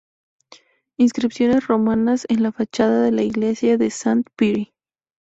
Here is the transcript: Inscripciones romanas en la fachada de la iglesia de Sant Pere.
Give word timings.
Inscripciones 0.97 1.67
romanas 1.67 2.25
en 2.27 2.41
la 2.41 2.51
fachada 2.51 3.03
de 3.03 3.11
la 3.11 3.21
iglesia 3.21 3.77
de 3.77 3.91
Sant 3.91 4.25
Pere. 4.35 4.73